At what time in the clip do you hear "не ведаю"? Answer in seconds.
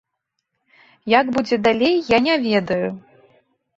2.29-2.87